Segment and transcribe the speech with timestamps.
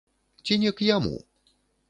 [0.47, 1.15] Ці не к яму?